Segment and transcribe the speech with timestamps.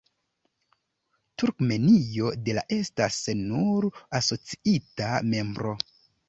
[1.43, 3.87] Turkmenio de la estas nur
[4.21, 5.77] asociita membro.